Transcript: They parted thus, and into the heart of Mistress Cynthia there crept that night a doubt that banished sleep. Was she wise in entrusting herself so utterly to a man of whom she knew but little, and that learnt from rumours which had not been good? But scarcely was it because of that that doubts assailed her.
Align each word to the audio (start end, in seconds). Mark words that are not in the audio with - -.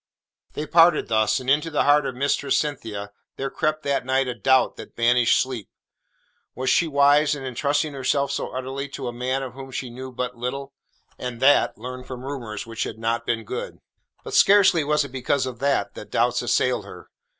They 0.53 0.65
parted 0.65 1.09
thus, 1.09 1.39
and 1.39 1.47
into 1.47 1.69
the 1.69 1.83
heart 1.83 2.07
of 2.07 2.15
Mistress 2.15 2.57
Cynthia 2.57 3.11
there 3.35 3.51
crept 3.51 3.83
that 3.83 4.03
night 4.03 4.27
a 4.27 4.33
doubt 4.33 4.75
that 4.77 4.95
banished 4.95 5.39
sleep. 5.39 5.69
Was 6.55 6.71
she 6.71 6.87
wise 6.87 7.35
in 7.35 7.43
entrusting 7.45 7.93
herself 7.93 8.31
so 8.31 8.49
utterly 8.49 8.89
to 8.89 9.07
a 9.07 9.13
man 9.13 9.43
of 9.43 9.53
whom 9.53 9.69
she 9.69 9.91
knew 9.91 10.11
but 10.11 10.35
little, 10.35 10.73
and 11.19 11.39
that 11.39 11.77
learnt 11.77 12.07
from 12.07 12.23
rumours 12.25 12.65
which 12.65 12.81
had 12.81 12.97
not 12.97 13.27
been 13.27 13.43
good? 13.43 13.77
But 14.23 14.33
scarcely 14.33 14.83
was 14.83 15.03
it 15.03 15.11
because 15.11 15.45
of 15.45 15.59
that 15.59 15.93
that 15.93 16.09
doubts 16.09 16.41
assailed 16.41 16.83
her. 16.83 17.11